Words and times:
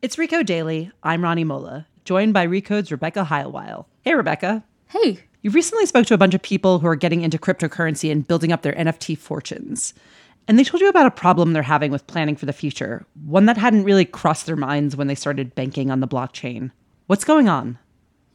It's 0.00 0.16
Recode 0.16 0.46
Daily. 0.46 0.92
I'm 1.02 1.24
Rani 1.24 1.42
Molla, 1.42 1.86
joined 2.04 2.32
by 2.32 2.46
Recode's 2.46 2.92
Rebecca 2.92 3.26
Heilweil. 3.28 3.86
Hey, 4.02 4.14
Rebecca. 4.14 4.62
Hey. 4.86 5.24
You 5.42 5.50
recently 5.50 5.86
spoke 5.86 6.06
to 6.06 6.14
a 6.14 6.18
bunch 6.18 6.34
of 6.34 6.42
people 6.42 6.78
who 6.78 6.86
are 6.86 6.96
getting 6.96 7.22
into 7.22 7.36
cryptocurrency 7.36 8.12
and 8.12 8.26
building 8.26 8.52
up 8.52 8.62
their 8.62 8.74
NFT 8.74 9.18
fortunes. 9.18 9.92
And 10.46 10.58
they 10.58 10.64
told 10.64 10.80
you 10.80 10.88
about 10.88 11.06
a 11.06 11.10
problem 11.10 11.52
they're 11.52 11.62
having 11.62 11.90
with 11.90 12.06
planning 12.06 12.36
for 12.36 12.46
the 12.46 12.52
future, 12.52 13.04
one 13.26 13.46
that 13.46 13.56
hadn't 13.56 13.84
really 13.84 14.04
crossed 14.04 14.46
their 14.46 14.56
minds 14.56 14.96
when 14.96 15.08
they 15.08 15.14
started 15.14 15.54
banking 15.54 15.90
on 15.90 16.00
the 16.00 16.08
blockchain. 16.08 16.70
What's 17.06 17.24
going 17.24 17.48
on? 17.48 17.78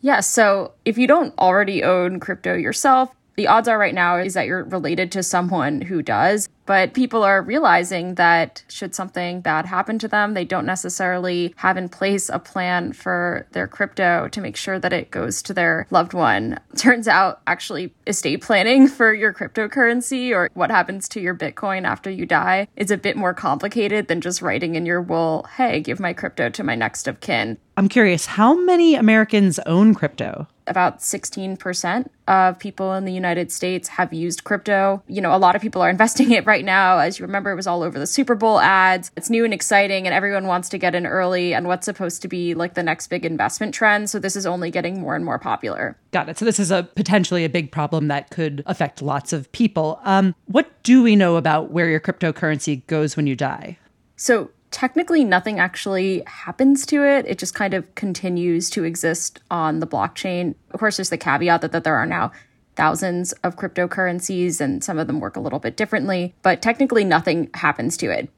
Yeah, 0.01 0.19
so 0.19 0.73
if 0.83 0.97
you 0.97 1.07
don't 1.07 1.37
already 1.39 1.81
own 1.81 2.19
crypto 2.19 2.55
yourself, 2.55 3.09
the 3.35 3.47
odds 3.47 3.67
are 3.67 3.79
right 3.79 3.95
now 3.95 4.17
is 4.17 4.33
that 4.35 4.45
you're 4.47 4.65
related 4.65 5.11
to 5.13 5.23
someone 5.23 5.81
who 5.81 6.01
does. 6.01 6.49
But 6.65 6.93
people 6.93 7.23
are 7.23 7.41
realizing 7.41 8.15
that 8.15 8.63
should 8.69 8.95
something 8.95 9.41
bad 9.41 9.65
happen 9.65 9.99
to 9.99 10.07
them, 10.07 10.33
they 10.33 10.45
don't 10.45 10.65
necessarily 10.65 11.53
have 11.57 11.77
in 11.77 11.89
place 11.89 12.29
a 12.29 12.39
plan 12.39 12.93
for 12.93 13.47
their 13.51 13.67
crypto 13.67 14.27
to 14.29 14.41
make 14.41 14.55
sure 14.55 14.79
that 14.79 14.93
it 14.93 15.11
goes 15.11 15.41
to 15.43 15.53
their 15.53 15.87
loved 15.89 16.13
one. 16.13 16.59
Turns 16.77 17.07
out, 17.07 17.41
actually, 17.47 17.93
estate 18.07 18.41
planning 18.41 18.87
for 18.87 19.13
your 19.13 19.33
cryptocurrency 19.33 20.31
or 20.31 20.49
what 20.53 20.71
happens 20.71 21.09
to 21.09 21.21
your 21.21 21.35
Bitcoin 21.35 21.85
after 21.85 22.09
you 22.09 22.25
die 22.25 22.67
is 22.75 22.91
a 22.91 22.97
bit 22.97 23.17
more 23.17 23.33
complicated 23.33 24.07
than 24.07 24.21
just 24.21 24.41
writing 24.41 24.75
in 24.75 24.85
your 24.85 25.01
will, 25.01 25.45
hey, 25.57 25.79
give 25.79 25.99
my 25.99 26.13
crypto 26.13 26.49
to 26.49 26.63
my 26.63 26.75
next 26.75 27.07
of 27.07 27.19
kin. 27.19 27.57
I'm 27.75 27.89
curious, 27.89 28.25
how 28.25 28.53
many 28.53 28.95
Americans 28.95 29.59
own 29.65 29.95
crypto? 29.95 30.47
About 30.67 30.99
16% 30.99 32.07
of 32.27 32.57
people 32.57 32.93
in 32.93 33.05
the 33.05 33.11
United 33.11 33.51
States 33.51 33.87
have 33.89 34.13
used 34.13 34.43
crypto. 34.43 35.03
You 35.07 35.21
know, 35.21 35.35
a 35.35 35.37
lot 35.37 35.55
of 35.55 35.61
people 35.61 35.81
are 35.81 35.89
investing 35.97 36.31
it 36.31 36.45
right 36.45 36.63
now. 36.63 36.99
As 36.99 37.19
you 37.19 37.25
remember, 37.25 37.51
it 37.51 37.55
was 37.55 37.67
all 37.67 37.83
over 37.83 37.99
the 37.99 38.07
Super 38.07 38.35
Bowl 38.35 38.59
ads. 38.59 39.11
It's 39.15 39.29
new 39.29 39.45
and 39.45 39.53
exciting, 39.53 40.07
and 40.07 40.13
everyone 40.13 40.47
wants 40.47 40.69
to 40.69 40.77
get 40.77 40.95
in 40.95 41.05
early 41.05 41.53
and 41.53 41.67
what's 41.67 41.85
supposed 41.85 42.21
to 42.21 42.27
be 42.27 42.53
like 42.53 42.73
the 42.73 42.83
next 42.83 43.07
big 43.07 43.25
investment 43.25 43.73
trend. 43.73 44.09
So 44.09 44.19
this 44.19 44.35
is 44.35 44.45
only 44.45 44.71
getting 44.71 45.01
more 45.01 45.15
and 45.15 45.25
more 45.25 45.39
popular. 45.39 45.97
Got 46.11 46.29
it. 46.29 46.37
So 46.37 46.45
this 46.45 46.59
is 46.59 46.71
a 46.71 46.83
potentially 46.95 47.43
a 47.43 47.49
big 47.49 47.71
problem 47.71 48.07
that 48.07 48.29
could 48.29 48.63
affect 48.65 49.01
lots 49.01 49.33
of 49.33 49.51
people. 49.51 49.99
Um, 50.03 50.35
what 50.45 50.83
do 50.83 51.03
we 51.03 51.15
know 51.15 51.35
about 51.35 51.71
where 51.71 51.89
your 51.89 51.99
cryptocurrency 51.99 52.85
goes 52.87 53.17
when 53.17 53.27
you 53.27 53.35
die? 53.35 53.77
So 54.15 54.51
technically 54.73 55.23
nothing 55.23 55.59
actually 55.59 56.23
happens 56.25 56.85
to 56.87 57.05
it. 57.05 57.25
It 57.27 57.37
just 57.37 57.53
kind 57.53 57.73
of 57.73 57.93
continues 57.95 58.69
to 58.71 58.83
exist 58.83 59.39
on 59.49 59.79
the 59.79 59.87
blockchain. 59.87 60.55
Of 60.71 60.79
course, 60.79 60.97
there's 60.97 61.11
the 61.11 61.17
caveat 61.17 61.61
that, 61.61 61.71
that 61.71 61.83
there 61.83 61.95
are 61.95 62.07
now 62.07 62.31
thousands 62.75 63.31
of 63.43 63.55
cryptocurrencies 63.55 64.59
and 64.59 64.83
some 64.83 64.97
of 64.97 65.05
them 65.05 65.19
work 65.19 65.35
a 65.35 65.39
little 65.39 65.59
bit 65.59 65.77
differently, 65.77 66.33
but 66.41 66.61
technically 66.61 67.03
nothing 67.03 67.51
happens 67.53 67.95
to 67.97 68.09
it. 68.09 68.29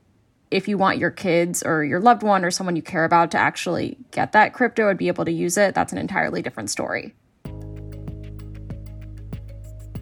If 0.51 0.67
you 0.67 0.77
want 0.77 0.99
your 0.99 1.09
kids 1.09 1.63
or 1.63 1.85
your 1.85 2.01
loved 2.01 2.21
one 2.21 2.43
or 2.43 2.51
someone 2.51 2.75
you 2.75 2.81
care 2.81 3.05
about 3.05 3.31
to 3.31 3.37
actually 3.37 3.97
get 4.11 4.33
that 4.33 4.53
crypto 4.53 4.89
and 4.89 4.99
be 4.99 5.07
able 5.07 5.25
to 5.25 5.31
use 5.31 5.57
it, 5.57 5.73
that's 5.73 5.93
an 5.93 5.97
entirely 5.97 6.41
different 6.41 6.69
story 6.69 7.15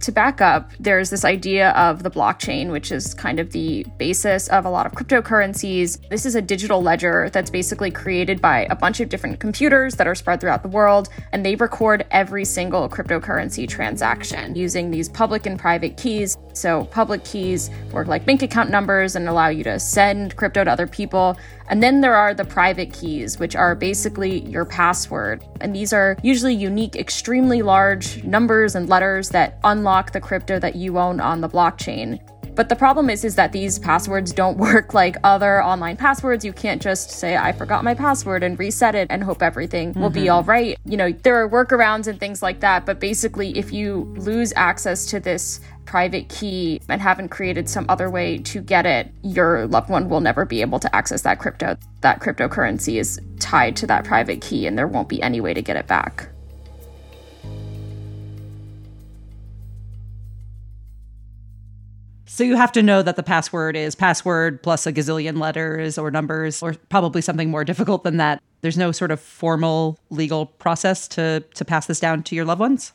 to 0.04 0.12
back 0.12 0.42
up, 0.42 0.72
there's 0.80 1.10
this 1.10 1.24
idea 1.24 1.72
of 1.72 2.04
the 2.04 2.12
blockchain, 2.12 2.72
which 2.72 2.92
is 2.92 3.14
kind 3.14 3.40
of 3.40 3.52
the 3.52 3.86
basis 3.98 4.50
of 4.50 4.66
a 4.66 4.70
lot 4.70 4.86
of 4.86 4.92
cryptocurrencies. 4.92 5.98
This 6.10 6.26
is 6.26 6.36
a 6.36 6.42
digital 6.42 6.84
ledger 6.84 7.30
that's 7.32 7.50
basically 7.50 7.90
created 7.90 8.42
by 8.42 8.68
a 8.70 8.76
bunch 8.76 9.00
of 9.00 9.08
different 9.08 9.40
computers 9.40 9.96
that 9.96 10.06
are 10.06 10.16
spread 10.16 10.42
throughout 10.42 10.62
the 10.62 10.70
world, 10.70 11.08
and 11.32 11.46
they 11.46 11.56
record 11.56 12.06
every 12.12 12.44
single 12.44 12.90
cryptocurrency 12.90 13.68
transaction 13.68 14.56
using 14.56 14.92
these 14.92 15.08
public 15.08 15.46
and 15.46 15.58
private 15.58 15.96
keys. 15.96 16.38
So, 16.54 16.84
public 16.86 17.24
keys 17.24 17.72
work 17.92 18.08
like 18.08 18.26
bank 18.26 18.44
account 18.44 18.70
numbers 18.70 19.16
and 19.16 19.28
allow 19.30 19.48
you 19.48 19.64
to 19.64 19.80
send 19.80 20.36
crypto 20.36 20.66
to 20.66 20.72
other 20.72 20.86
people. 20.86 21.38
And 21.70 21.82
then 21.82 22.02
there 22.02 22.14
are 22.14 22.34
the 22.34 22.46
private 22.46 22.92
keys, 22.92 23.40
which 23.40 23.56
are 23.56 23.74
basically 23.74 24.42
your 24.42 24.66
password. 24.66 25.44
And 25.62 25.74
these 25.74 25.94
are 25.94 26.18
usually 26.22 26.54
unique, 26.54 26.96
extremely 26.98 27.62
large 27.62 28.22
numbers 28.24 28.76
and 28.76 28.90
letters 28.90 29.30
that 29.30 29.60
unlock 29.64 29.93
the 30.12 30.22
crypto 30.22 30.60
that 30.60 30.76
you 30.76 30.98
own 30.98 31.20
on 31.20 31.42
the 31.42 31.50
blockchain. 31.50 32.20
But 32.56 32.70
the 32.70 32.76
problem 32.76 33.10
is 33.10 33.24
is 33.24 33.36
that 33.36 33.52
these 33.52 33.80
passwords 33.80 34.32
don't 34.32 34.58
work 34.70 34.94
like 34.94 35.18
other 35.24 35.64
online 35.64 35.98
passwords. 35.98 36.46
You 36.46 36.54
can't 36.54 36.82
just 36.82 37.10
say 37.10 37.36
I 37.36 37.52
forgot 37.52 37.84
my 37.84 37.94
password 37.94 38.44
and 38.44 38.58
reset 38.60 38.96
it 38.96 39.08
and 39.10 39.24
hope 39.24 39.42
everything 39.42 39.92
mm-hmm. 39.92 40.02
will 40.02 40.10
be 40.10 40.22
mm-hmm. 40.22 40.36
all 40.36 40.44
right. 40.44 40.78
You 40.86 40.98
know, 40.98 41.12
there 41.12 41.42
are 41.42 41.50
workarounds 41.50 42.08
and 42.08 42.20
things 42.20 42.42
like 42.42 42.60
that, 42.60 42.86
but 42.86 43.00
basically 43.00 43.58
if 43.58 43.72
you 43.72 44.14
lose 44.18 44.54
access 44.56 45.06
to 45.08 45.20
this 45.20 45.60
private 45.86 46.30
key 46.30 46.82
and 46.90 47.02
haven't 47.02 47.30
created 47.30 47.68
some 47.68 47.86
other 47.90 48.10
way 48.10 48.38
to 48.38 48.62
get 48.62 48.86
it, 48.86 49.12
your 49.22 49.68
loved 49.68 49.90
one 49.90 50.08
will 50.10 50.22
never 50.22 50.46
be 50.46 50.62
able 50.62 50.80
to 50.80 50.96
access 50.96 51.24
that 51.24 51.40
crypto. 51.40 51.76
That 52.02 52.22
cryptocurrency 52.22 53.00
is 53.00 53.20
tied 53.40 53.76
to 53.78 53.88
that 53.88 54.06
private 54.06 54.42
key 54.42 54.68
and 54.68 54.78
there 54.78 54.88
won't 54.88 55.10
be 55.10 55.22
any 55.22 55.42
way 55.42 55.54
to 55.54 55.62
get 55.62 55.76
it 55.76 55.88
back. 55.88 56.30
So 62.34 62.44
you 62.44 62.56
have 62.56 62.72
to 62.72 62.82
know 62.82 63.04
that 63.04 63.16
the 63.16 63.22
password 63.22 63.76
is 63.76 63.94
password 63.94 64.64
plus 64.64 64.88
a 64.88 64.92
gazillion 64.92 65.38
letters 65.38 66.00
or 66.00 66.10
numbers 66.10 66.64
or 66.64 66.74
probably 66.90 67.22
something 67.22 67.52
more 67.52 67.64
difficult 67.64 68.04
than 68.04 68.18
that. 68.18 68.42
There's 68.62 68.76
no 68.76 68.92
sort 68.92 69.12
of 69.12 69.20
formal 69.20 70.00
legal 70.10 70.48
process 70.48 71.08
to 71.10 71.42
to 71.42 71.64
pass 71.64 71.86
this 71.86 72.00
down 72.00 72.24
to 72.24 72.36
your 72.36 72.44
loved 72.44 72.60
ones? 72.60 72.92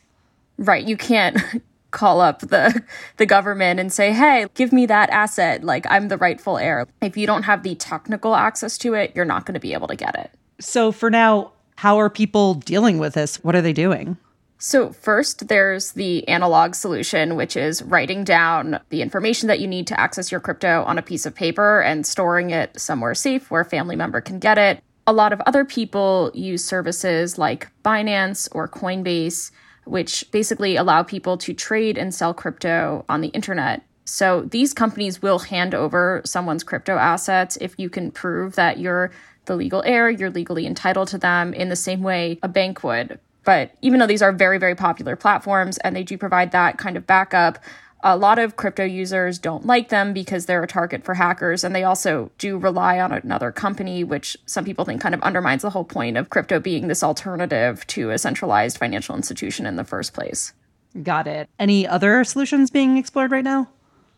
Right, 0.57 0.85
you 0.85 0.97
can't 0.97 1.37
call 1.91 2.19
up 2.19 2.39
the 2.41 2.83
the 3.15 3.25
government 3.25 3.79
and 3.79 3.93
say, 3.93 4.11
"Hey, 4.11 4.45
give 4.55 4.73
me 4.73 4.85
that 4.87 5.09
asset. 5.09 5.63
Like 5.63 5.85
I'm 5.89 6.09
the 6.09 6.17
rightful 6.17 6.57
heir." 6.57 6.85
If 7.01 7.15
you 7.15 7.25
don't 7.25 7.43
have 7.43 7.63
the 7.63 7.75
technical 7.75 8.35
access 8.35 8.77
to 8.79 8.93
it, 8.93 9.13
you're 9.15 9.23
not 9.23 9.45
going 9.45 9.53
to 9.53 9.61
be 9.61 9.71
able 9.71 9.87
to 9.87 9.95
get 9.95 10.15
it. 10.15 10.31
So 10.59 10.91
for 10.91 11.09
now, 11.09 11.53
how 11.77 11.97
are 11.97 12.09
people 12.09 12.55
dealing 12.55 12.99
with 12.99 13.13
this? 13.13 13.37
What 13.37 13.55
are 13.55 13.61
they 13.61 13.71
doing? 13.71 14.17
So, 14.61 14.91
first, 14.91 15.47
there's 15.47 15.93
the 15.93 16.27
analog 16.27 16.75
solution, 16.75 17.37
which 17.37 17.55
is 17.55 17.81
writing 17.81 18.25
down 18.25 18.81
the 18.89 19.01
information 19.01 19.47
that 19.47 19.61
you 19.61 19.67
need 19.69 19.87
to 19.87 19.97
access 19.97 20.33
your 20.33 20.41
crypto 20.41 20.83
on 20.83 20.97
a 20.97 21.01
piece 21.01 21.25
of 21.25 21.33
paper 21.33 21.79
and 21.79 22.05
storing 22.05 22.49
it 22.49 22.77
somewhere 22.77 23.15
safe 23.15 23.49
where 23.49 23.61
a 23.61 23.65
family 23.65 23.95
member 23.95 24.19
can 24.19 24.37
get 24.37 24.57
it. 24.57 24.83
A 25.07 25.13
lot 25.13 25.31
of 25.31 25.39
other 25.45 25.63
people 25.63 26.29
use 26.33 26.65
services 26.65 27.37
like 27.37 27.69
Binance 27.85 28.49
or 28.51 28.67
Coinbase, 28.67 29.51
which 29.85 30.29
basically 30.31 30.75
allow 30.75 31.03
people 31.03 31.37
to 31.37 31.53
trade 31.53 31.97
and 31.97 32.13
sell 32.13 32.33
crypto 32.33 33.05
on 33.07 33.21
the 33.21 33.29
internet. 33.29 33.81
So, 34.03 34.41
these 34.41 34.73
companies 34.73 35.21
will 35.21 35.39
hand 35.39 35.73
over 35.73 36.21
someone's 36.25 36.65
crypto 36.65 36.97
assets 36.97 37.57
if 37.61 37.75
you 37.79 37.89
can 37.89 38.11
prove 38.11 38.55
that 38.55 38.77
you're 38.77 39.11
the 39.45 39.55
legal 39.55 39.83
heir, 39.85 40.09
you're 40.09 40.29
legally 40.29 40.67
entitled 40.67 41.07
to 41.07 41.17
them 41.17 41.53
in 41.53 41.69
the 41.69 41.77
same 41.77 42.03
way 42.03 42.39
a 42.43 42.49
bank 42.49 42.83
would. 42.83 43.21
But 43.49 43.71
even 43.81 43.99
though 43.99 44.05
these 44.05 44.21
are 44.21 44.31
very, 44.31 44.59
very 44.59 44.75
popular 44.75 45.15
platforms 45.15 45.79
and 45.79 45.95
they 45.95 46.03
do 46.03 46.19
provide 46.19 46.51
that 46.51 46.77
kind 46.77 46.95
of 46.95 47.07
backup, 47.07 47.57
a 48.03 48.15
lot 48.15 48.37
of 48.37 48.57
crypto 48.57 48.83
users 48.83 49.39
don't 49.39 49.65
like 49.65 49.89
them 49.89 50.13
because 50.13 50.45
they're 50.45 50.61
a 50.61 50.67
target 50.67 51.03
for 51.03 51.15
hackers 51.15 51.63
and 51.63 51.73
they 51.73 51.83
also 51.83 52.29
do 52.37 52.59
rely 52.59 52.99
on 52.99 53.11
another 53.11 53.51
company 53.51 54.03
which 54.03 54.37
some 54.45 54.65
people 54.65 54.85
think 54.85 55.01
kind 55.01 55.15
of 55.15 55.21
undermines 55.23 55.63
the 55.63 55.71
whole 55.71 55.83
point 55.83 56.15
of 56.15 56.29
crypto 56.29 56.59
being 56.59 56.89
this 56.89 57.01
alternative 57.01 57.87
to 57.87 58.11
a 58.11 58.19
centralized 58.19 58.77
financial 58.77 59.15
institution 59.15 59.65
in 59.65 59.77
the 59.77 59.83
first 59.83 60.13
place. 60.13 60.53
Got 61.01 61.25
it. 61.25 61.49
Any 61.57 61.87
other 61.87 62.23
solutions 62.25 62.69
being 62.69 62.97
explored 62.97 63.31
right 63.31 63.43
now? 63.43 63.69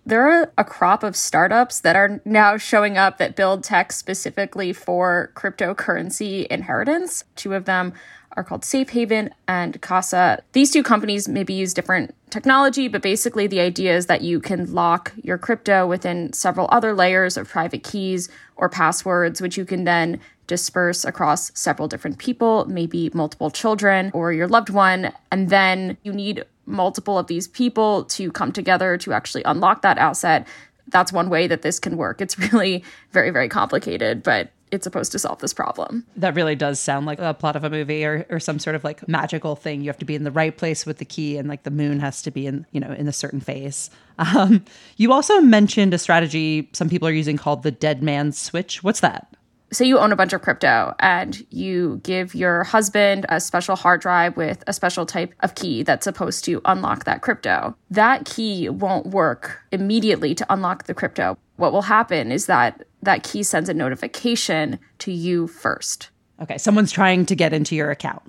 There 0.06 0.28
are 0.28 0.52
a 0.58 0.66
crop 0.66 1.04
of 1.04 1.16
startups 1.16 1.80
that 1.80 1.96
are 1.96 2.20
now 2.26 2.58
showing 2.58 2.98
up 2.98 3.18
that 3.20 3.38
build 3.38 3.64
tech 3.64 3.94
specifically 3.94 4.74
for 4.74 5.32
cryptocurrency 5.36 6.48
inheritance. 6.48 7.24
Two 7.38 7.54
of 7.54 7.64
them 7.64 7.94
are 8.38 8.44
called 8.44 8.64
Safe 8.66 8.90
Haven 8.90 9.34
and 9.48 9.82
Casa. 9.82 10.42
These 10.54 10.72
two 10.72 10.84
companies 10.84 11.28
maybe 11.28 11.54
use 11.54 11.74
different 11.74 12.16
technology, 12.30 12.88
but 12.88 13.02
basically 13.02 13.48
the 13.48 13.60
idea 13.60 13.96
is 13.96 14.06
that 14.06 14.22
you 14.22 14.40
can 14.40 14.72
lock 14.74 15.14
your 15.22 15.38
crypto 15.38 15.86
within 15.86 16.34
several 16.34 16.68
other 16.72 16.94
layers 16.94 17.38
of 17.38 17.50
private 17.50 17.84
keys 17.84 18.30
or 18.56 18.70
passwords, 18.70 19.42
which 19.42 19.58
you 19.58 19.66
can 19.66 19.84
then 19.84 20.20
disperse 20.48 21.06
across 21.06 21.52
several 21.58 21.88
different 21.88 22.18
people, 22.18 22.66
maybe 22.66 23.10
multiple 23.14 23.50
children 23.50 24.12
or 24.14 24.34
your 24.34 24.48
loved 24.48 24.70
one. 24.70 25.14
And 25.32 25.50
then 25.50 25.98
you 26.04 26.12
need 26.12 26.44
multiple 26.66 27.18
of 27.18 27.28
these 27.28 27.48
people 27.48 28.06
to 28.06 28.32
come 28.32 28.52
together 28.52 28.98
to 28.98 29.14
actually 29.14 29.44
unlock 29.44 29.82
that 29.82 29.98
asset. 29.98 30.48
That's 30.88 31.14
one 31.14 31.30
way 31.30 31.48
that 31.48 31.62
this 31.62 31.80
can 31.80 31.98
work. 31.98 32.22
It's 32.22 32.38
really 32.52 32.84
very, 33.12 33.30
very 33.30 33.50
complicated, 33.50 34.24
but 34.24 34.52
it's 34.72 34.84
supposed 34.84 35.12
to 35.12 35.20
solve 35.20 35.40
this 35.40 35.54
problem. 35.54 36.06
That 36.16 36.36
really 36.36 36.56
does 36.56 36.80
sound 36.80 37.06
like 37.06 37.20
a 37.20 37.34
plot 37.34 37.56
of 37.56 37.64
a 37.64 37.70
movie 37.70 38.06
or, 38.06 38.26
or 38.30 38.40
some 38.40 38.60
sort 38.60 38.76
of 38.76 38.84
like 38.84 39.08
magical 39.08 39.56
thing. 39.56 39.82
You 39.82 39.88
have 39.88 39.98
to 40.00 40.06
be 40.06 40.16
in 40.16 40.24
the 40.24 40.32
right 40.32 40.56
place 40.56 40.86
with 40.86 40.98
the 40.98 41.06
key 41.06 41.38
and 41.38 41.48
like 41.48 41.64
the 41.64 41.72
moon 41.72 42.00
has 42.00 42.22
to 42.24 42.32
be 42.32 42.48
in, 42.48 42.66
you 42.72 42.80
know, 42.80 42.92
in 42.92 43.08
a 43.08 43.14
certain 43.14 43.42
phase. 43.42 43.90
Um, 44.18 44.64
you 44.98 45.14
also 45.14 45.42
mentioned 45.42 45.94
a 45.94 45.98
strategy 45.98 46.70
some 46.74 46.90
people 46.90 47.08
are 47.08 47.14
using 47.14 47.38
called 47.38 47.64
the 47.64 47.72
dead 47.72 48.04
man's 48.04 48.38
switch. 48.38 48.84
What's 48.84 49.00
that? 49.00 49.28
say 49.74 49.86
you 49.86 49.98
own 50.00 50.12
a 50.12 50.18
bunch 50.18 50.34
of 50.34 50.42
crypto 50.42 50.94
and 51.00 51.46
you 51.50 52.02
give 52.04 52.36
your 52.36 52.66
husband 52.66 53.26
a 53.30 53.40
special 53.40 53.78
hard 53.78 54.02
drive 54.02 54.36
with 54.36 54.62
a 54.68 54.74
special 54.74 55.06
type 55.06 55.34
of 55.40 55.56
key 55.56 55.82
that's 55.82 56.04
supposed 56.04 56.44
to 56.44 56.62
unlock 56.66 57.06
that 57.06 57.22
crypto. 57.22 57.74
That 57.90 58.26
key 58.26 58.68
won't 58.68 59.08
work 59.08 59.62
immediately 59.72 60.36
to 60.36 60.46
unlock 60.50 60.88
the 60.88 60.94
crypto 60.94 61.38
what 61.62 61.72
will 61.72 61.84
happen 61.84 62.32
is 62.32 62.48
that 62.48 62.84
that 63.02 63.24
key 63.24 63.44
sends 63.44 63.70
a 63.70 63.74
notification 63.74 64.80
to 65.00 65.12
you 65.12 65.48
first. 65.48 66.10
Okay, 66.42 66.58
someone's 66.58 66.92
trying 66.92 67.26
to 67.28 67.36
get 67.36 67.54
into 67.54 67.76
your 67.76 67.92
account. 67.92 68.24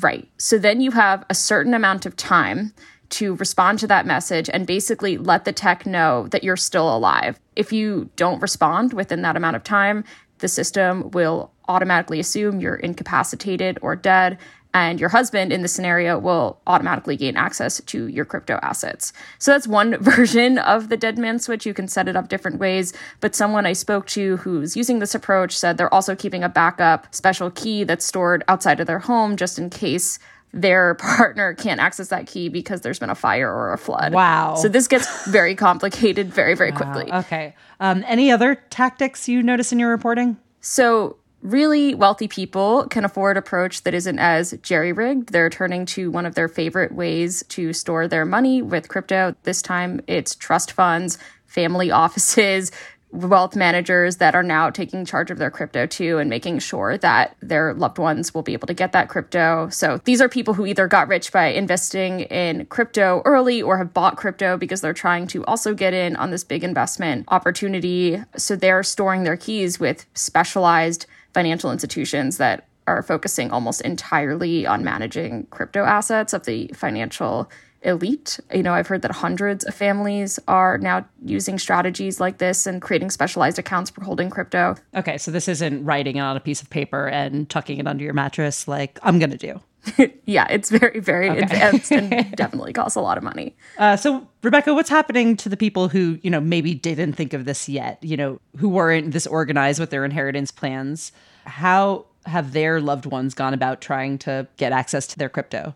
Right. 0.00 0.28
So 0.38 0.58
then 0.58 0.80
you 0.80 0.90
have 0.92 1.24
a 1.28 1.34
certain 1.34 1.74
amount 1.74 2.06
of 2.06 2.16
time 2.16 2.72
to 3.10 3.34
respond 3.36 3.78
to 3.80 3.86
that 3.86 4.06
message 4.06 4.50
and 4.52 4.66
basically 4.66 5.16
let 5.16 5.44
the 5.44 5.52
tech 5.52 5.86
know 5.86 6.28
that 6.28 6.44
you're 6.44 6.56
still 6.56 6.94
alive. 6.94 7.40
If 7.56 7.72
you 7.72 8.10
don't 8.16 8.40
respond 8.40 8.92
within 8.92 9.22
that 9.22 9.36
amount 9.36 9.56
of 9.56 9.64
time, 9.64 10.04
the 10.38 10.48
system 10.48 11.10
will 11.10 11.52
automatically 11.68 12.20
assume 12.20 12.60
you're 12.60 12.76
incapacitated 12.76 13.78
or 13.82 13.96
dead 13.96 14.38
and 14.78 15.00
your 15.00 15.08
husband 15.08 15.52
in 15.52 15.62
the 15.62 15.68
scenario 15.68 16.16
will 16.20 16.60
automatically 16.68 17.16
gain 17.16 17.36
access 17.36 17.80
to 17.84 18.06
your 18.06 18.24
crypto 18.24 18.60
assets. 18.62 19.12
So 19.40 19.50
that's 19.50 19.66
one 19.66 19.96
version 20.00 20.58
of 20.58 20.88
the 20.88 20.96
dead 20.96 21.18
man 21.18 21.40
switch. 21.40 21.66
You 21.66 21.74
can 21.74 21.88
set 21.88 22.06
it 22.06 22.14
up 22.14 22.28
different 22.28 22.60
ways, 22.60 22.92
but 23.18 23.34
someone 23.34 23.66
I 23.66 23.72
spoke 23.72 24.06
to 24.08 24.36
who's 24.36 24.76
using 24.76 25.00
this 25.00 25.16
approach 25.16 25.58
said 25.58 25.78
they're 25.78 25.92
also 25.92 26.14
keeping 26.14 26.44
a 26.44 26.48
backup 26.48 27.12
special 27.12 27.50
key 27.50 27.82
that's 27.82 28.06
stored 28.06 28.44
outside 28.46 28.78
of 28.78 28.86
their 28.86 29.00
home 29.00 29.36
just 29.36 29.58
in 29.58 29.68
case 29.68 30.20
their 30.52 30.94
partner 31.16 31.54
can't 31.54 31.80
access 31.80 32.08
that 32.08 32.28
key 32.28 32.48
because 32.48 32.82
there's 32.82 33.00
been 33.00 33.10
a 33.10 33.16
fire 33.16 33.52
or 33.52 33.72
a 33.72 33.78
flood. 33.78 34.12
Wow. 34.12 34.54
So 34.54 34.68
this 34.68 34.86
gets 34.86 35.26
very 35.26 35.56
complicated 35.56 36.32
very, 36.32 36.54
very 36.54 36.70
wow. 36.70 36.76
quickly. 36.76 37.12
Okay. 37.12 37.56
Um, 37.80 38.04
any 38.06 38.30
other 38.30 38.54
tactics 38.70 39.28
you 39.28 39.42
notice 39.42 39.72
in 39.72 39.80
your 39.80 39.90
reporting? 39.90 40.36
So 40.60 41.16
really 41.42 41.94
wealthy 41.94 42.28
people 42.28 42.86
can 42.88 43.04
afford 43.04 43.36
approach 43.36 43.82
that 43.84 43.94
isn't 43.94 44.18
as 44.18 44.52
jerry 44.62 44.92
rigged. 44.92 45.32
They're 45.32 45.50
turning 45.50 45.86
to 45.86 46.10
one 46.10 46.26
of 46.26 46.34
their 46.34 46.48
favorite 46.48 46.92
ways 46.92 47.44
to 47.50 47.72
store 47.72 48.08
their 48.08 48.24
money 48.24 48.62
with 48.62 48.88
crypto. 48.88 49.34
This 49.44 49.62
time 49.62 50.00
it's 50.06 50.34
trust 50.34 50.72
funds, 50.72 51.18
family 51.46 51.90
offices, 51.98 52.72
wealth 53.10 53.56
managers 53.56 54.18
that 54.18 54.34
are 54.34 54.42
now 54.42 54.68
taking 54.70 55.04
charge 55.04 55.30
of 55.30 55.38
their 55.38 55.50
crypto 55.50 55.86
too 55.86 56.18
and 56.18 56.28
making 56.28 56.58
sure 56.58 56.98
that 56.98 57.36
their 57.40 57.72
loved 57.74 57.98
ones 57.98 58.34
will 58.34 58.42
be 58.42 58.52
able 58.52 58.66
to 58.66 58.74
get 58.74 58.92
that 58.92 59.08
crypto. 59.08 59.68
So 59.70 60.00
these 60.04 60.20
are 60.20 60.28
people 60.28 60.54
who 60.54 60.66
either 60.66 60.86
got 60.86 61.08
rich 61.08 61.32
by 61.32 61.46
investing 61.46 62.20
in 62.20 62.66
crypto 62.66 63.22
early 63.24 63.62
or 63.62 63.78
have 63.78 63.94
bought 63.94 64.16
crypto 64.16 64.56
because 64.58 64.80
they're 64.80 64.92
trying 64.92 65.26
to 65.28 65.44
also 65.46 65.74
get 65.74 65.94
in 65.94 66.16
on 66.16 66.30
this 66.30 66.44
big 66.44 66.62
investment 66.62 67.24
opportunity. 67.28 68.22
So 68.36 68.56
they're 68.56 68.82
storing 68.82 69.24
their 69.24 69.36
keys 69.36 69.80
with 69.80 70.04
specialized 70.14 71.06
financial 71.38 71.70
institutions 71.70 72.38
that 72.38 72.66
are 72.88 73.00
focusing 73.00 73.52
almost 73.52 73.80
entirely 73.82 74.66
on 74.66 74.82
managing 74.82 75.46
crypto 75.50 75.84
assets 75.84 76.32
of 76.32 76.46
the 76.46 76.66
financial 76.74 77.48
elite. 77.82 78.40
You 78.52 78.64
know, 78.64 78.74
I've 78.74 78.88
heard 78.88 79.02
that 79.02 79.12
hundreds 79.12 79.62
of 79.64 79.72
families 79.72 80.40
are 80.48 80.78
now 80.78 81.06
using 81.24 81.56
strategies 81.60 82.18
like 82.18 82.38
this 82.38 82.66
and 82.66 82.82
creating 82.82 83.10
specialized 83.10 83.56
accounts 83.56 83.88
for 83.88 84.02
holding 84.02 84.30
crypto. 84.30 84.74
Okay, 84.96 85.16
so 85.16 85.30
this 85.30 85.46
isn't 85.46 85.84
writing 85.84 86.16
it 86.16 86.22
on 86.22 86.36
a 86.36 86.40
piece 86.40 86.60
of 86.60 86.70
paper 86.70 87.06
and 87.06 87.48
tucking 87.48 87.78
it 87.78 87.86
under 87.86 88.02
your 88.02 88.14
mattress 88.14 88.66
like 88.66 88.98
I'm 89.04 89.20
going 89.20 89.30
to 89.30 89.36
do. 89.36 89.60
yeah, 90.24 90.46
it's 90.50 90.70
very, 90.70 91.00
very 91.00 91.30
okay. 91.30 91.40
advanced 91.40 91.92
and 91.92 92.10
definitely 92.36 92.72
costs 92.72 92.96
a 92.96 93.00
lot 93.00 93.18
of 93.18 93.24
money. 93.24 93.56
Uh, 93.78 93.96
so, 93.96 94.26
Rebecca, 94.42 94.74
what's 94.74 94.90
happening 94.90 95.36
to 95.38 95.48
the 95.48 95.56
people 95.56 95.88
who, 95.88 96.18
you 96.22 96.30
know, 96.30 96.40
maybe 96.40 96.74
didn't 96.74 97.14
think 97.14 97.32
of 97.32 97.44
this 97.44 97.68
yet, 97.68 98.02
you 98.02 98.16
know, 98.16 98.40
who 98.56 98.68
weren't 98.68 99.12
this 99.12 99.26
organized 99.26 99.80
with 99.80 99.90
their 99.90 100.04
inheritance 100.04 100.50
plans? 100.50 101.12
How 101.44 102.06
have 102.26 102.52
their 102.52 102.80
loved 102.80 103.06
ones 103.06 103.34
gone 103.34 103.54
about 103.54 103.80
trying 103.80 104.18
to 104.18 104.46
get 104.56 104.72
access 104.72 105.06
to 105.08 105.18
their 105.18 105.28
crypto? 105.28 105.74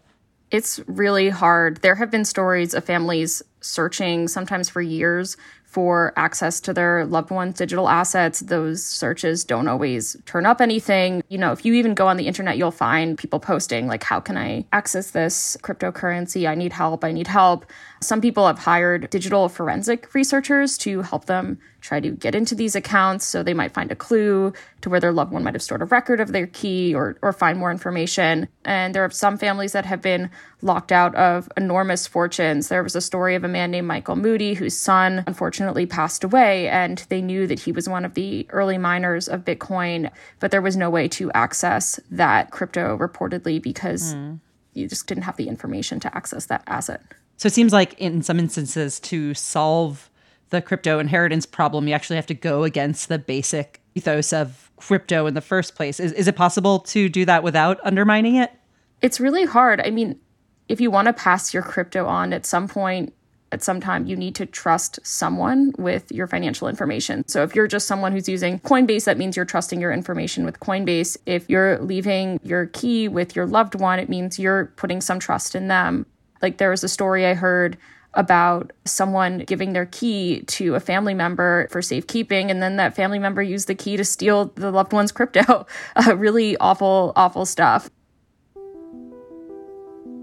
It's 0.50 0.81
really 0.87 1.31
hard. 1.31 1.81
There 1.81 1.94
have 1.94 2.11
been 2.11 2.26
stories 2.26 2.75
of 2.75 2.85
families 2.85 3.43
searching, 3.62 4.29
sometimes 4.29 4.69
for 4.69 4.82
years, 4.82 5.37
for 5.73 6.13
access 6.17 6.61
to 6.61 6.75
their 6.75 7.07
loved 7.07 7.31
ones' 7.31 7.57
digital 7.57 7.89
assets. 7.89 8.41
Those 8.41 8.85
searches 8.85 9.43
don't 9.43 9.69
always 9.69 10.19
turn 10.27 10.45
up 10.45 10.61
anything. 10.61 11.23
You 11.31 11.39
know, 11.39 11.51
if 11.51 11.65
you 11.65 11.73
even 11.73 11.95
go 11.95 12.09
on 12.09 12.19
the 12.19 12.27
internet, 12.27 12.59
you'll 12.59 12.71
find 12.71 13.17
people 13.17 13.41
posting, 13.41 13.87
like, 13.87 14.03
how 14.03 14.21
can 14.21 14.37
I 14.37 14.67
access 14.75 15.13
this 15.13 15.57
cryptocurrency? 15.63 16.47
I 16.47 16.55
need 16.55 16.75
help. 16.75 17.05
I 17.05 17.13
need 17.13 17.27
help. 17.27 17.65
Some 18.03 18.21
people 18.21 18.47
have 18.47 18.59
hired 18.59 19.09
digital 19.09 19.49
forensic 19.49 20.13
researchers 20.13 20.77
to 20.79 21.01
help 21.01 21.25
them 21.25 21.59
try 21.81 22.01
to 22.01 22.11
get 22.11 22.35
into 22.35 22.55
these 22.55 22.75
accounts. 22.75 23.25
So 23.27 23.43
they 23.43 23.55
might 23.55 23.73
find 23.73 23.91
a 23.91 23.97
clue 23.97 24.53
to 24.83 24.91
where 24.91 25.01
their 25.01 25.13
loved 25.13 25.33
one 25.33 25.43
might 25.43 25.55
have 25.55 25.63
stored 25.63 25.83
a 25.83 25.87
record 25.87 26.21
of 26.21 26.33
their 26.33 26.47
key 26.47 26.95
or, 26.95 27.17
or 27.23 27.33
find 27.33 27.59
more 27.59 27.71
information. 27.71 28.49
And 28.65 28.95
there 28.95 29.05
are 29.05 29.11
some 29.11 29.37
families 29.37 29.73
that 29.73 29.85
have 29.85 30.01
been 30.01 30.31
locked 30.63 30.93
out 30.93 31.15
of 31.17 31.51
enormous 31.57 32.07
fortunes. 32.07 32.69
There 32.69 32.83
was 32.83 32.95
a 32.95 33.01
story 33.01 33.35
of 33.35 33.45
a 33.45 33.49
man 33.49 33.71
named 33.73 33.89
Michael 33.89 34.17
Moody 34.17 34.55
whose 34.55 34.77
son 34.77 35.25
unfortunately 35.27 35.62
passed 35.87 36.25
away, 36.25 36.69
and 36.69 37.05
they 37.09 37.20
knew 37.20 37.47
that 37.47 37.61
he 37.61 37.73
was 37.73 37.88
one 37.88 38.05
of 38.05 38.14
the 38.14 38.47
early 38.50 38.79
miners 38.79 39.29
of 39.29 39.44
Bitcoin, 39.44 40.11
but 40.41 40.50
there 40.50 40.62
was 40.62 40.76
no 40.76 40.91
way 40.91 41.09
to 41.09 41.31
access 41.32 41.99
that 42.11 42.50
crypto 42.50 42.97
reportedly 42.97 43.62
because 43.62 44.14
mm. 44.14 44.38
you 44.75 44.88
just 44.88 45.06
didn't 45.06 45.25
have 45.25 45.37
the 45.37 45.49
information 45.49 46.00
to 46.00 46.17
access 46.17 46.47
that 46.47 46.62
asset. 46.67 47.03
So 47.37 47.47
it 47.47 47.53
seems 47.53 47.73
like 47.73 47.94
in 47.99 48.23
some 48.23 48.38
instances 48.38 49.00
to 49.00 49.35
solve 49.35 50.09
the 50.50 50.62
crypto 50.62 50.99
inheritance 50.99 51.47
problem, 51.47 51.88
you 51.88 51.94
actually 51.94 52.17
have 52.17 52.26
to 52.26 52.35
go 52.35 52.62
against 52.62 53.08
the 53.08 53.19
basic 53.19 53.81
ethos 53.94 54.32
of 54.32 54.70
crypto 54.76 55.26
in 55.26 55.35
the 55.35 55.41
first 55.41 55.75
place. 55.75 55.99
Is, 55.99 56.12
is 56.12 56.29
it 56.29 56.37
possible 56.37 56.81
to 56.81 57.08
do 57.08 57.25
that 57.25 57.43
without 57.43 57.79
undermining 57.85 58.37
it? 58.37 58.53
It's 59.00 59.19
really 59.19 59.44
hard. 59.44 59.81
I 59.81 59.91
mean, 59.91 60.20
if 60.69 60.81
you 60.81 60.91
want 60.91 61.06
to 61.06 61.12
pass 61.12 61.53
your 61.53 61.62
crypto 61.62 62.06
on 62.06 62.32
at 62.32 62.47
some 62.47 62.69
point, 62.69 63.12
at 63.53 63.63
some 63.63 63.81
time, 63.81 64.07
you 64.07 64.17
need 64.17 64.35
to 64.37 64.47
trust 64.47 64.99
someone 65.03 65.73
with 65.79 66.11
your 66.11 66.27
financial 66.27 66.69
information. 66.69 67.27
So 67.29 67.43
if 67.43 67.55
you're 67.55 67.69
just 67.69 67.87
someone 67.87 68.13
who's 68.13 68.29
using 68.29 68.59
Coinbase, 68.61 69.05
that 69.05 69.19
means 69.19 69.37
you're 69.37 69.45
trusting 69.45 69.81
your 69.81 69.93
information 69.93 70.45
with 70.45 70.59
Coinbase. 70.59 71.17
If 71.27 71.49
you're 71.51 71.79
leaving 71.79 72.41
your 72.43 72.67
key 72.67 73.09
with 73.09 73.37
your 73.37 73.47
loved 73.47 73.75
one, 73.75 73.99
it 73.99 74.09
means 74.09 74.39
you're 74.39 74.67
putting 74.77 75.01
some 75.01 75.19
trust 75.19 75.55
in 75.55 75.69
them. 75.69 76.07
Like 76.41 76.57
there 76.57 76.71
was 76.71 76.83
a 76.83 76.89
story 76.89 77.27
I 77.27 77.35
heard 77.35 77.77
about 78.15 78.73
someone 78.85 79.39
giving 79.39 79.73
their 79.73 79.87
key 79.87 80.43
to 80.43 80.75
a 80.75 80.81
family 80.81 81.15
member 81.15 81.67
for 81.71 81.81
safekeeping, 81.81 82.51
and 82.51 82.63
then 82.63 82.77
that 82.77 82.95
family 82.95 83.19
member 83.19 83.43
used 83.43 83.69
the 83.69 83.75
key 83.75 83.97
to 83.97 84.05
steal 84.05 84.47
the 84.57 84.71
loved 84.71 84.93
one's 84.93 85.13
crypto. 85.13 85.67
Uh, 85.95 86.17
really 86.17 86.57
awful, 86.57 87.13
awful 87.17 87.45
stuff. 87.45 87.91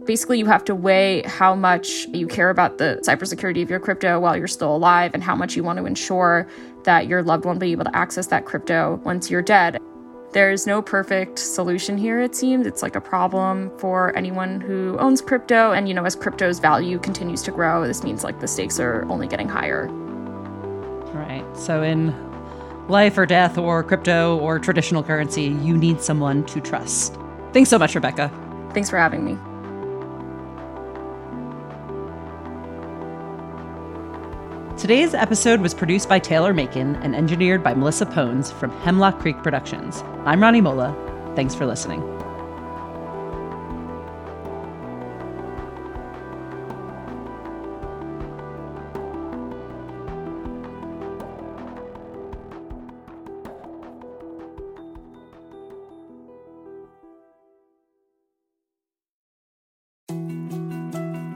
Basically, 0.09 0.39
you 0.39 0.47
have 0.47 0.65
to 0.65 0.73
weigh 0.73 1.21
how 1.21 1.53
much 1.53 2.07
you 2.07 2.25
care 2.25 2.50
about 2.50 2.79
the 2.79 3.00
cybersecurity 3.06 3.61
of 3.61 3.69
your 3.69 3.79
crypto 3.79 4.19
while 4.19 4.35
you're 4.35 4.47
still 4.47 4.75
alive 4.75 5.11
and 5.13 5.21
how 5.21 5.35
much 5.35 5.56
you 5.56 5.63
want 5.63 5.77
to 5.77 5.85
ensure 5.85 6.47
that 6.83 7.06
your 7.06 7.21
loved 7.21 7.45
one 7.45 7.57
will 7.57 7.59
be 7.59 7.71
able 7.73 7.83
to 7.83 7.95
access 7.95 8.25
that 8.25 8.44
crypto 8.44 8.99
once 9.06 9.30
you're 9.30 9.44
dead. 9.44 9.78
There's 10.33 10.66
no 10.66 10.81
perfect 10.81 11.37
solution 11.37 11.95
here, 11.95 12.19
it 12.21 12.33
seems. 12.33 12.66
It's 12.66 12.81
like 12.81 12.95
a 12.95 13.01
problem 13.01 13.71
for 13.78 14.18
anyone 14.18 14.59
who 14.61 14.97
owns 14.97 15.21
crypto. 15.21 15.73
And, 15.73 15.87
you 15.87 15.94
know, 15.94 16.06
as 16.06 16.16
crypto's 16.16 16.57
value 16.57 16.97
continues 16.97 17.44
to 17.44 17.51
grow, 17.51 17.85
this 17.85 18.04
means 18.04 18.23
like 18.23 18.39
the 18.39 18.47
stakes 18.47 18.80
are 18.80 19.06
only 19.11 19.28
getting 19.28 19.47
higher. 19.47 19.89
Right. 21.13 21.45
So, 21.56 21.83
in 21.83 22.16
life 22.87 23.16
or 23.16 23.28
death 23.28 23.59
or 23.59 23.83
crypto 23.83 24.39
or 24.39 24.57
traditional 24.57 25.04
currency, 25.04 25.56
you 25.61 25.78
need 25.78 26.01
someone 26.01 26.45
to 26.45 26.59
trust. 26.59 27.16
Thanks 27.54 27.69
so 27.69 27.78
much, 27.78 27.94
Rebecca. 27.94 28.31
Thanks 28.73 28.89
for 28.89 28.97
having 28.97 29.23
me. 29.23 29.37
Today's 34.80 35.14
episode 35.14 35.59
was 35.59 35.74
produced 35.74 36.07
by 36.07 36.19
Taylor 36.19 36.54
Macon 36.54 36.95
and 37.04 37.14
engineered 37.14 37.62
by 37.62 37.74
Melissa 37.74 38.06
Pones 38.06 38.50
from 38.54 38.71
Hemlock 38.80 39.19
Creek 39.19 39.36
Productions. 39.44 40.02
I'm 40.24 40.42
Rani 40.42 40.62
Molla. 40.62 40.95
Thanks 41.36 41.54
for 41.54 41.66
listening. 41.66 42.00